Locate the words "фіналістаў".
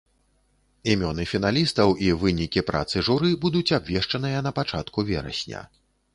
1.33-1.93